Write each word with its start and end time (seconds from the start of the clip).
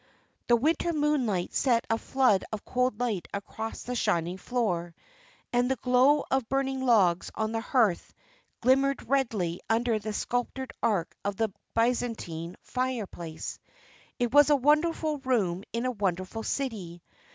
The 0.47 0.55
winter 0.55 0.93
moonlight 0.93 1.53
sent 1.53 1.85
a 1.87 1.99
flood 1.99 2.43
of 2.51 2.65
cold 2.65 2.99
light 2.99 3.27
across 3.35 3.83
the 3.83 3.93
shining 3.93 4.39
floor, 4.39 4.95
and 5.53 5.69
the 5.69 5.75
glow 5.75 6.23
of 6.31 6.49
burning 6.49 6.83
logs 6.83 7.29
on 7.35 7.51
the 7.51 7.61
hearth 7.61 8.11
glimmered 8.61 9.07
redly 9.07 9.61
under 9.69 9.99
the 9.99 10.11
sculptured 10.13 10.73
arch 10.81 11.11
of 11.23 11.35
the 11.35 11.53
Byzantine 11.75 12.55
fireplace. 12.63 13.59
It 14.17 14.33
was 14.33 14.49
a 14.49 14.55
wonderful 14.55 15.19
room 15.19 15.63
in 15.71 15.85
a 15.85 15.91
wonderful 15.91 16.41
city. 16.41 17.03